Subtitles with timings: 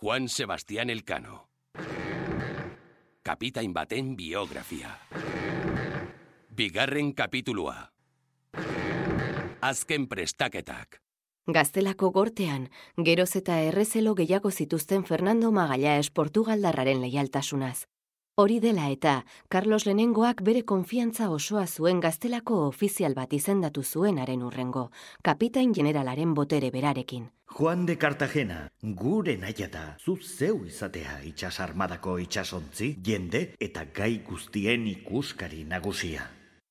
[0.00, 1.50] Juan Sebastián Elcano.
[3.22, 4.96] Kapitain baten biografia.
[6.48, 7.92] Bigarren kapitulua.
[9.60, 11.02] Azken prestaketak.
[11.46, 17.84] Gaztelako gortean, geroz eta errezelo gehiago zituzten Fernando Magallanes Portugaldarraren leialtasunaz.
[18.36, 24.90] Hori dela eta, Carlos Lehenengoak bere konfiantza osoa zuen gaztelako ofizial bat izendatu zuenaren urrengo,
[25.22, 27.28] kapitain generalaren botere berarekin.
[27.50, 34.22] Juan de Cartagena, gure naia da, zu zeu izatea itxas armadako itxasontzi, jende eta gai
[34.26, 36.30] guztien ikuskari nagusia.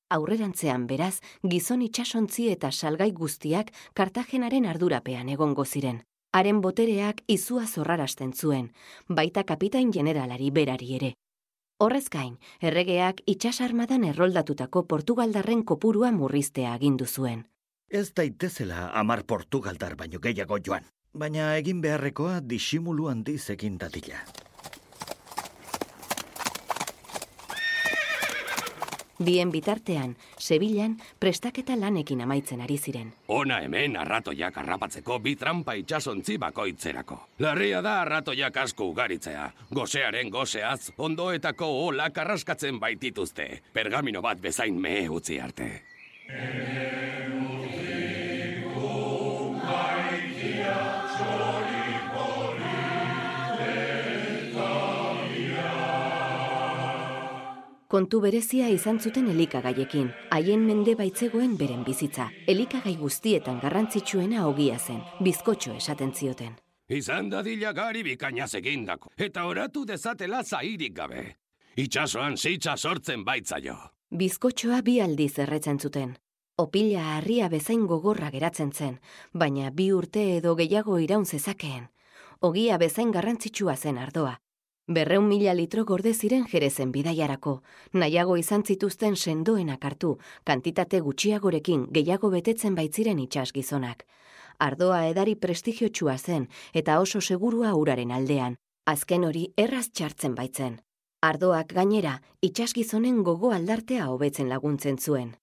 [0.10, 6.02] Aurrerantzean beraz, gizon itxasontzi eta salgai guztiak Kartagenaren ardurapean egongo ziren.
[6.34, 8.72] Haren botereak izua zorrarasten zuen,
[9.08, 11.14] baita kapitain generalari berari ere.
[11.80, 17.46] Horrez gain, erregeak itxasarmadan erroldatutako Portugaldarren kopurua murriztea agindu zuen.
[17.90, 24.20] Ez daitezela amar Portugaldar baino gehiago joan, baina egin beharrekoa disimulu handiz egin dadila.
[29.26, 33.10] Bien bitartean, Sevillan prestaketa lanekin amaitzen ari ziren.
[33.28, 37.20] Ona hemen arratoiak harrapatzeko bi trampa itxasontzi bakoitzerako.
[37.40, 39.50] Larria da arratoiak asko ugaritzea.
[39.76, 43.50] Gosearen goseaz, ondoetako olak arraskatzen baitituzte.
[43.74, 45.72] Pergamino bat bezain me utzi arte.
[57.90, 62.28] Kontu berezia izan zuten elikagaiekin, haien mende baitzegoen beren bizitza.
[62.48, 66.52] Elikagai guztietan garrantzitsuena ogia zen, bizkotxo esaten zioten.
[66.94, 71.24] Izan dadila gari bikainaz egindako, eta oratu dezatela zairik gabe.
[71.82, 73.74] Itxasoan zitza sortzen baitzaio.
[74.22, 76.12] Bizkotxoa bi aldiz erretzen zuten.
[76.62, 79.00] Opila harria bezain gogorra geratzen zen,
[79.34, 81.90] baina bi urte edo gehiago iraun zezakeen.
[82.42, 84.36] Ogia bezain garrantzitsua zen ardoa.
[84.90, 87.52] Berreun mila litro gorde ziren jerezen bidaiarako,
[87.94, 90.16] nahiago izan zituzten sendoenak hartu,
[90.50, 94.02] kantitate gutxiagorekin gehiago betetzen baitziren itxas gizonak.
[94.58, 98.56] Ardoa edari prestigiotsua zen eta oso segurua uraren aldean,
[98.90, 100.80] azken hori erraz txartzen baitzen.
[101.22, 105.36] Ardoak gainera, itxas gizonen gogo aldartea hobetzen laguntzen zuen.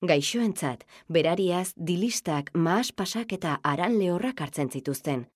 [0.00, 5.26] Gaixoentzat, berariaz, dilistak, maas pasak eta aran lehorrak hartzen zituzten,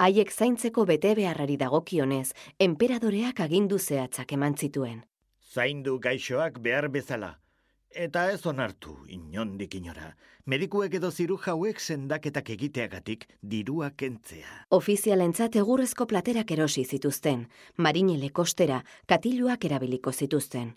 [0.00, 5.04] haiek zaintzeko bete beharrari dagokionez, enperadoreak agindu zehatzak eman zituen.
[5.52, 7.36] Zaindu gaixoak behar bezala.
[7.90, 10.12] Eta ez onartu, inondik inora.
[10.46, 14.66] Medikuek edo ziru jauek sendaketak egiteagatik dirua kentzea.
[14.70, 20.76] Ofizialentzat egurrezko platerak erosi zituzten, marinele kostera, katiluak erabiliko zituzten.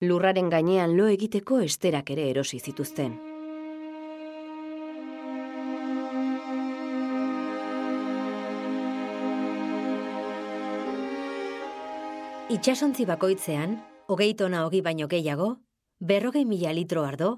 [0.00, 3.31] Lurraren gainean lo egiteko esterak ere erosi zituzten.
[12.52, 13.78] Itxasontzi bakoitzean,
[14.12, 15.46] hogei tona hogi baino gehiago,
[16.04, 17.28] berrogei mila litro ardo,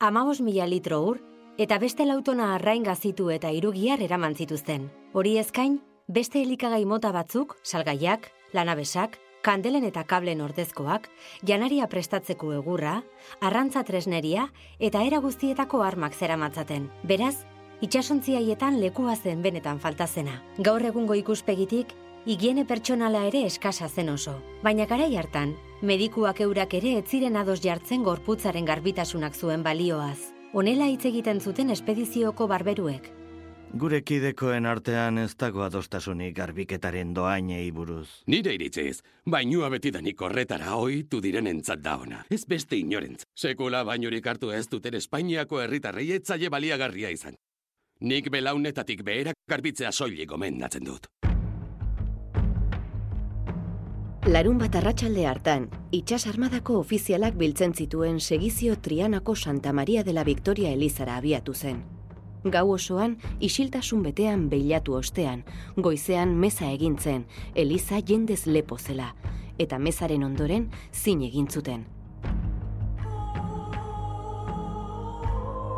[0.00, 1.18] amabos mila litro ur,
[1.60, 4.86] eta beste lautona arrain gazitu eta irugiar eraman zituzten.
[5.12, 5.74] Hori ezkain,
[6.08, 11.10] beste elikagai mota batzuk, salgaiak, lanabesak, kandelen eta kablen ordezkoak,
[11.44, 13.02] janaria prestatzeko egurra,
[13.42, 14.46] arrantza tresneria
[14.78, 16.88] eta era guztietako armak zeramatzaten.
[17.04, 17.44] Beraz,
[17.84, 20.40] itxasontzi haietan lekua zen benetan faltazena.
[20.56, 21.92] Gaur egungo ikuspegitik,
[22.24, 24.36] higiene pertsonala ere eskasa zen oso.
[24.62, 30.32] Baina garai hartan, medikuak eurak ere ez ziren ados jartzen gorputzaren garbitasunak zuen balioaz.
[30.52, 33.10] Honela hitz egiten zuten espedizioko barberuek.
[33.72, 38.20] Gure kidekoen artean ez dago adostasunik garbiketaren doainei buruz.
[38.26, 42.20] Nire iritziz, bainua betidanik horretara ohitu diren entzat da ona.
[42.28, 43.24] Ez beste inorentz.
[43.34, 47.40] Sekula bainurik hartu ez duten Espainiako herritarrei etzaile baliagarria izan.
[48.00, 51.08] Nik belaunetatik beherak garbitzea soilik gomendatzen dut.
[54.22, 60.22] Larun bat arratsalde hartan, itxas armadako ofizialak biltzen zituen segizio Trianako Santa Maria de la
[60.22, 61.80] Victoria Elizara abiatu zen.
[62.44, 65.42] Gau osoan, isiltasun betean beilatu ostean,
[65.74, 67.26] goizean meza egintzen,
[67.56, 69.16] Eliza jendez lepo zela,
[69.58, 71.84] eta mezaren ondoren zin egin zuten.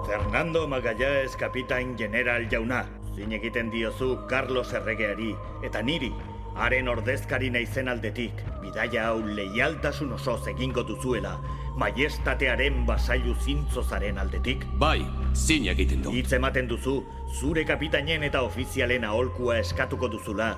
[0.05, 2.85] Fernando Magallanes kapitain general jauna.
[3.17, 5.33] Zin egiten diozu Carlos Erregeari
[5.63, 6.13] eta niri,
[6.55, 11.35] haren ordezkari naizen aldetik, bidaia hau leialtasun osoz egingo duzuela,
[11.77, 14.65] maiestatearen basailu zintzozaren aldetik.
[14.79, 15.05] Bai,
[15.35, 16.15] zin egiten du.
[16.15, 17.01] Hitz ematen duzu,
[17.35, 20.55] zure kapitainen eta ofizialen aholkua eskatuko duzula,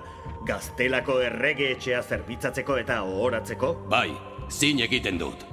[0.46, 3.74] gaztelako errege etxea zerbitzatzeko eta ohoratzeko?
[3.90, 4.10] Bai,
[4.50, 5.46] zin egiten dut.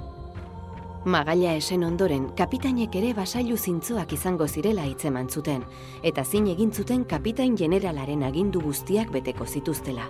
[1.04, 5.64] Magaila esen ondoren, kapitainek ere basailu zintzoak izango zirela hitzeman zuten,
[6.02, 10.08] eta zin egin zuten kapitain generalaren agindu guztiak beteko zituztela.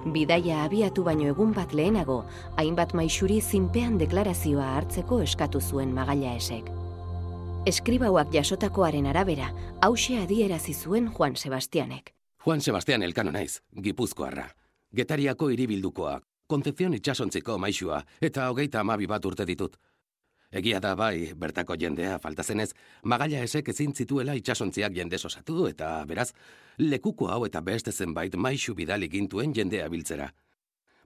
[0.00, 2.22] Bidaia abiatu baino egun bat lehenago,
[2.56, 6.70] hainbat maixuri zinpean deklarazioa hartzeko eskatu zuen magaila esek.
[7.68, 9.50] Eskribauak jasotakoaren arabera,
[9.84, 12.14] hause adierazi zuen Juan Sebastianek.
[12.44, 14.48] Juan Sebastian elkano naiz, gipuzkoarra.
[14.96, 16.20] Getariako iribildukoa,
[16.50, 19.76] Kontzepzion itxasontziko maixua, eta hogeita amabi bat urte ditut.
[20.50, 22.72] Egia da bai, bertako jendea faltazenez,
[23.04, 26.32] magaila esek ezin zituela itxasontziak jende osatu eta beraz,
[26.78, 30.32] lekuko hau eta beste zenbait maixu bidali gintuen jendea biltzera.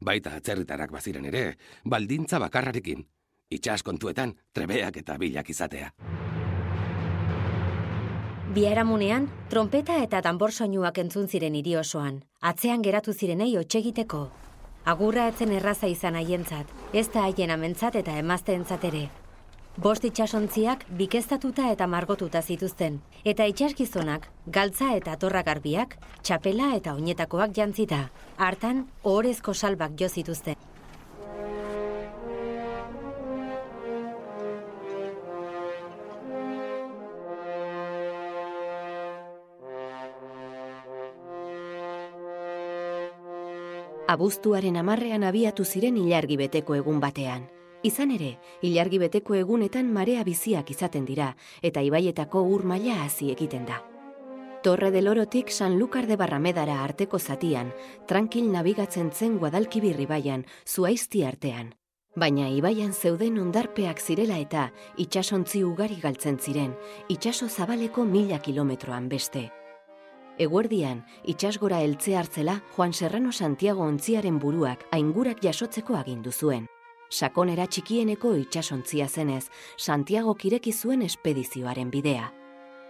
[0.01, 3.05] Baita atzerritarak baziren ere, baldintza bakarrarekin,
[3.51, 5.91] itxas kontuetan trebeak eta bilak izatea.
[8.55, 12.23] Biaramunean, trompeta eta tambor soinuak entzun ziren hiri osoan.
[12.41, 14.31] Atzean geratu zirenei egiteko.
[14.85, 19.24] Agurra etzen erraza izan haientzat, ez da haien amentzat eta emazteentzat ere.
[19.75, 27.51] Bost itxasontziak bikeztatuta eta margotuta zituzten, eta itxasgizonak, galtza eta torra garbiak, txapela eta oinetakoak
[27.57, 27.99] jantzita.
[28.39, 30.55] Hartan, ohorezko salbak jo zituzten.
[44.07, 47.51] Abuztuaren amarrean abiatu ziren ilargi beteko egun batean.
[47.85, 53.67] Izan ere, ilargi beteko egunetan marea biziak izaten dira eta ibaietako ur maila hasi egiten
[53.69, 53.83] da.
[54.65, 57.75] Torre del Orotik San Lukar de Barramedara arteko zatian,
[58.09, 61.75] tranquil nabigatzen zen Guadalquivir ibaian, zuaizti artean.
[62.17, 66.73] Baina ibaian zeuden ondarpeak zirela eta itxasontzi ugari galtzen ziren,
[67.13, 69.51] itxaso zabaleko mila kilometroan beste.
[70.39, 76.65] Eguerdian, itxasgora eltze hartzela Juan Serrano Santiago ontziaren buruak aingurak jasotzeko agindu zuen.
[77.11, 82.31] Sakonera txikieneko itxasontzia zenez, Santiago kireki zuen espedizioaren bidea.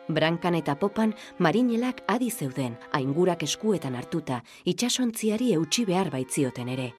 [0.09, 6.93] Brankan eta popan marinelak adi zeuden, aingurak eskuetan hartuta, itxasontziari eutxi behar baitzioten ere.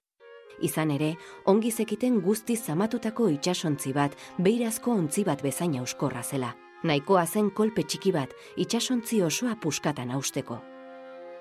[0.60, 1.14] Izan ere,
[1.46, 6.54] ongi zekiten guzti zamatutako itxasontzi bat, beirazko ontzi bat bezaina euskorra zela
[6.86, 10.58] nahikoa zen kolpe txiki bat itsasontzi osoa puskatan austeko.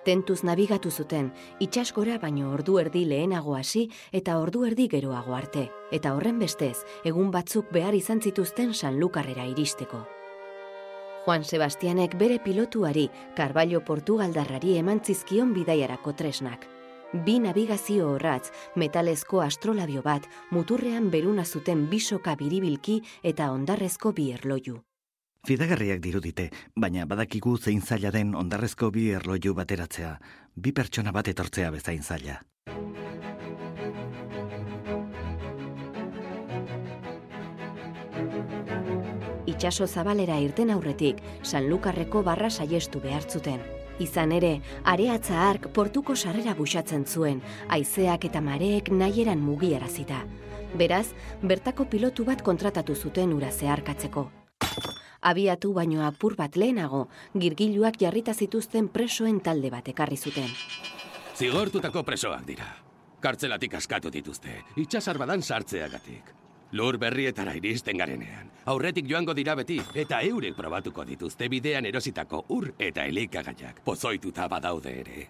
[0.06, 1.32] Tentuz nabigatu zuten,
[1.66, 5.64] itxasgora baino ordu erdi lehenago hasi eta ordu erdi geroago arte,
[5.98, 10.04] eta horren bestez, egun batzuk behar izan zituzten San Lukarrera iristeko.
[11.26, 16.70] Juan Sebastianek bere pilotuari, Carballo Portugaldarrari emantzizkion bidaiarako tresnak.
[17.26, 24.84] Bi navigazio horratz, metalezko astrolabio bat, muturrean beruna zuten bisoka biribilki eta ondarrezko bi erloju.
[25.46, 30.16] Fidagarriak dirudite, baina badakigu zein zaila den ondarrezko bi erloju bateratzea,
[30.58, 32.40] bi pertsona bat etortzea bezain zaila.
[39.46, 43.62] Itxaso zabalera irten aurretik, Sanlukarreko barra saiestu behartzuten.
[44.02, 44.50] Izan ere,
[44.84, 50.24] areatza ark portuko sarrera busatzen zuen, aizeak eta mareek nahieran mugiarazita.
[50.74, 51.06] Beraz,
[51.44, 54.26] bertako pilotu bat kontratatu zuten ura zeharkatzeko
[55.26, 60.50] abiatu baino apur bat lehenago, girgiluak jarrita zituzten presoen talde bat ekarri zuten.
[61.36, 62.68] Zigortutako presoak dira.
[63.20, 66.34] Kartzelatik askatu dituzte, itxasar badan sartzeagatik.
[66.76, 68.52] Lur berrietara iristen garenean.
[68.72, 73.82] Aurretik joango dira beti, eta eurek probatuko dituzte bidean erositako ur eta elikagaiak.
[73.86, 75.28] Pozoituta badaude ere.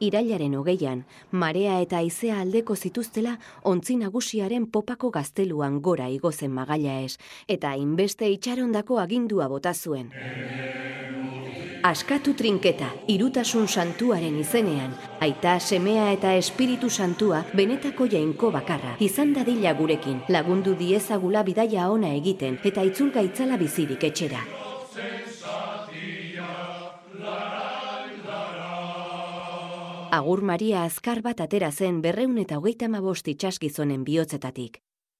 [0.00, 7.16] Irailaren hogeian, marea eta aizea aldeko zituztela ontzi nagusiaren popako gazteluan gora igozen magaila ez,
[7.48, 10.12] eta inbeste itxarondako agindua bota zuen.
[11.86, 19.72] Askatu trinketa, irutasun santuaren izenean, aita, semea eta espiritu santua benetako jainko bakarra, izan dadila
[19.78, 24.65] gurekin, lagundu diezagula bidaia ona egiten, eta itzulka itzala bizirik etxera.
[30.10, 34.78] Agur Maria azkar bat atera zen berreun eta hogeita mabost itxasgizonen bihotzetatik.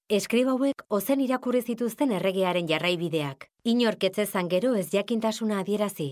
[0.08, 3.48] Eskribauek ozen irakurri zituzten erregearen jarraibideak.
[3.64, 6.08] Inorketzezan gero ez jakintasuna adierazi.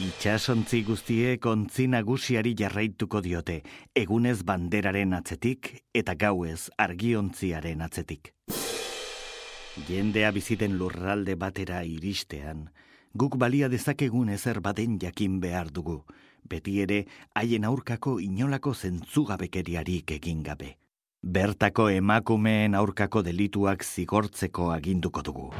[0.00, 3.60] Itxasontzi guztie kontzi nagusiari jarraituko diote,
[3.94, 8.32] egunez banderaren atzetik eta gauez argiontziaren atzetik.
[9.88, 12.70] Jendea biziten lurralde batera iristean,
[13.14, 16.04] guk balia dezakegun ezer baden jakin behar dugu,
[16.48, 20.76] beti ere haien aurkako inolako zentzugabekeriarik egin gabe.
[21.22, 25.50] Bertako emakumeen aurkako delituak zigortzeko aginduko dugu.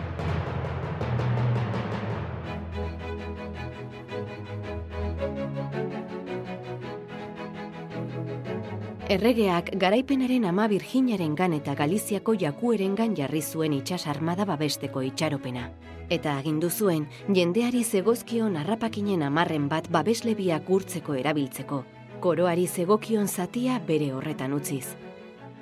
[9.10, 15.89] Erregeak garaipenaren ama Virginaren gan eta Galiziako jakueren gan jarri zuen itxas armada babesteko itxaropena.
[16.10, 21.84] Eta agindu zuen, jendeari zegozkion harrapakinen amarren bat babeslebiak urtzeko erabiltzeko.
[22.20, 24.96] Koroari zegokion zatia bere horretan utziz.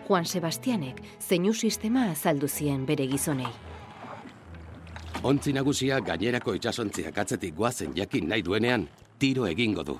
[0.06, 3.50] Juan Sebastianek zeinu sistema azaldu zien bere gizonei.
[5.22, 8.88] Ontzi nagusia gainerako itsasontziak atzetik guazen jakin nahi duenean,
[9.18, 9.98] tiro egingo du.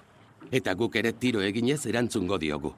[0.51, 2.73] Eta guk ere tiro eginez erantzungo diogu.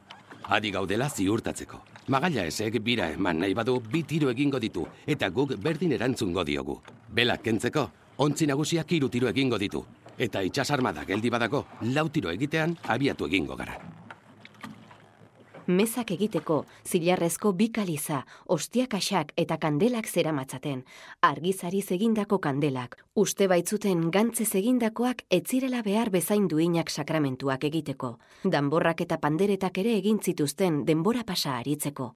[0.48, 1.84] Adi gaudela ziurtatzeko.
[2.10, 6.74] Magaila esek bira eman nahi badu bi tiro egingo ditu, eta guk berdin erantzungo diogu.
[7.06, 7.86] Bela kentzeko,
[8.26, 9.84] ontzi nagusiak hiru tiro egingo ditu.
[10.18, 11.62] Eta itxasarmada geldi badako,
[11.94, 13.78] lau tiro egitean abiatu egingo gara
[15.76, 20.84] mezak egiteko zilarrezko bi kaliza, ostiakaxak eta kandelak zeramatzaten,
[21.22, 29.18] argizari egindako kandelak, uste baitzuten gantze egindakoak etzirela behar bezain duinak sakramentuak egiteko, danborrak eta
[29.18, 32.14] panderetak ere egin zituzten denbora pasa aritzeko.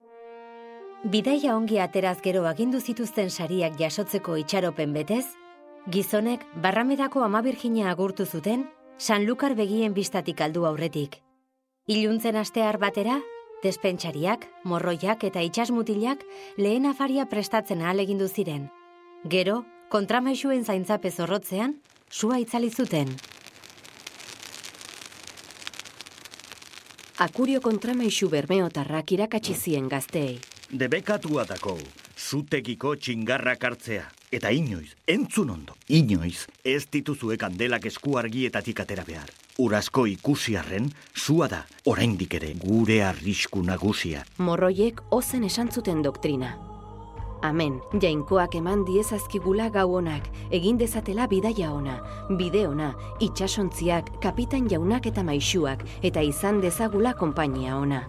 [1.04, 5.26] Bidaia ongi ateraz gero agindu zituzten sariak jasotzeko itxaropen betez,
[5.90, 8.64] gizonek barramedako ama Virginia agurtu zuten,
[8.96, 11.20] San Lukar begien bistatik aldu aurretik.
[11.86, 13.20] Iluntzen astear batera,
[13.62, 16.24] Despentsariak, morroiak eta itxasmutilak
[16.58, 18.68] lehen afaria prestatzen ahalegindu ziren.
[19.24, 21.78] Gero, kontramaixuen zaintzape zorrotzean,
[22.10, 23.14] sua itzali zuten.
[27.24, 30.40] Akurio kontramaixu bermeotarrak irakatsi zien gazteei.
[30.74, 31.78] Debekatua dako,
[32.18, 34.08] zutegiko txingarrak hartzea.
[34.34, 39.30] Eta inoiz, entzun ondo, inoiz, ez dituzue kandelak eskuargietatik atera behar.
[39.54, 44.24] Urasko ikusiarren, zua da, oraindik ere, gure arrisku nagusia.
[44.42, 46.48] Morroiek ozen esantzuten doktrina.
[47.46, 52.00] Amen, jainkoak eman diezazkigula gau honak, egin dezatela bidaia ona,
[52.40, 52.88] bide ona,
[53.22, 58.00] itxasontziak, kapitan jaunak eta maixuak, eta izan dezagula konpainia ona.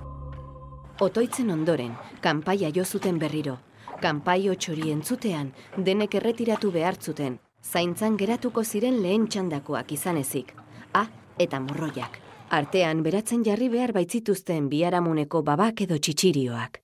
[0.99, 3.59] Otoitzen ondoren, kanpaia jo zuten berriro.
[4.01, 10.55] Kanpaio txori entzutean, denek erretiratu behartzuten, zaintzan geratuko ziren lehen txandakoak izan ezik.
[10.93, 11.05] Ah,
[11.37, 12.21] eta morroiak.
[12.49, 16.81] Artean beratzen jarri behar baitzituzten biharamuneko babak edo txitsirioak.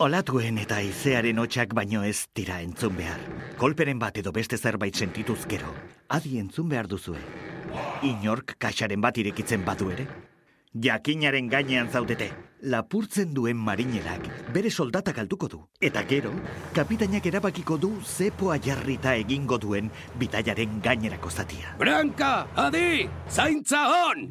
[0.00, 3.20] Olatuen eta izearen hotxak baino ez dira entzun behar.
[3.60, 5.74] Kolperen bat edo beste zerbait sentituz gero.
[6.08, 7.20] Adi entzun behar duzue.
[8.08, 10.06] Inork kaxaren bat irekitzen badu ere?
[10.70, 12.28] Jakinaren gainean zaudete,
[12.62, 15.58] lapurtzen duen marinerak bere soldatak alduko du.
[15.82, 16.30] Eta gero,
[16.76, 19.90] kapitainak erabakiko du zepoa jarrita egingo duen
[20.22, 21.74] bitaiaren gainerako zatia.
[21.82, 24.28] Branka, adi, zaintza hon!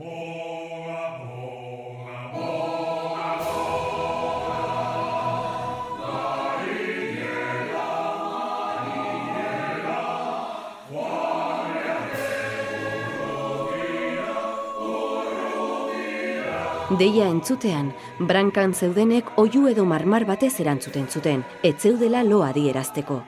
[16.98, 23.20] Deia entzutean, brankan zeudenek oiu edo marmar batez erantzuten zuten, etzeudela loa dierazteko.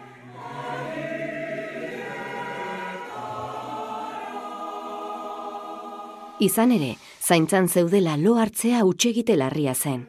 [6.41, 10.07] Izan ere, zaintzan zeudela lo hartzea utxegite larria zen.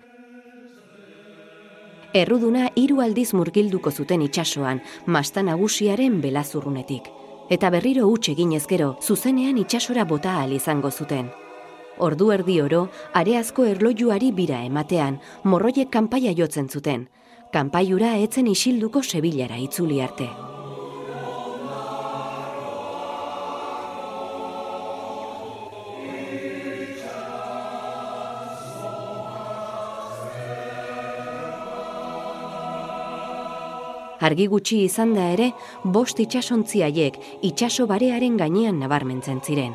[2.17, 7.13] Erruduna hiru aldiz murgilduko zuten itsasoan, masta nagusiaren belazurrunetik.
[7.53, 11.29] Eta berriro utxe ginez gero, zuzenean itsasora bota al izango zuten.
[12.03, 17.05] Ordu erdi oro, areazko erlojuari bira ematean, morroiek kanpaia jotzen zuten.
[17.55, 20.27] Kanpaiura etzen isilduko sebilara itzuli arte.
[34.23, 35.53] Argi gutxi izan da ere,
[35.85, 39.75] bost itxasontziaiek itxaso barearen gainean nabarmentzen ziren.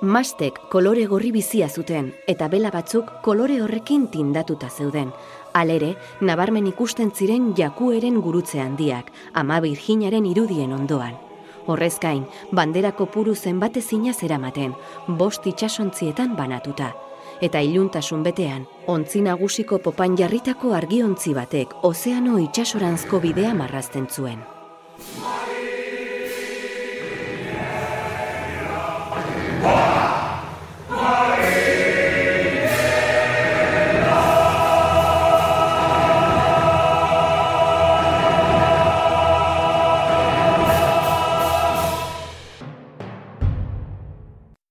[0.00, 5.10] Mastek kolore gorri bizia zuten eta bela batzuk kolore horrekin tindatuta zeuden.
[5.52, 5.90] Alere,
[6.24, 11.18] nabarmen ikusten ziren jakueren gurutze handiak, ama virginaren irudien ondoan.
[11.66, 14.72] Horrezkain, banderako puru zenbate zina zeramaten,
[15.18, 16.94] bost itxasontzietan banatuta.
[17.42, 24.40] Eta iluntasun betean, ontzi nagusiko popan jarritako argiontzi batek ozeano itxasoranzko bidea marrazten zuen.